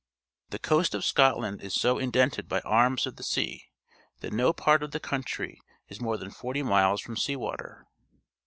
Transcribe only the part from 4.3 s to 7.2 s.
no part of the country is more than fortj[_mil es from